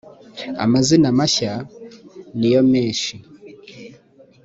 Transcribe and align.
amazina 0.63 1.07
na 1.11 1.15
mashya 1.17 1.53
niyomeshi. 2.37 3.13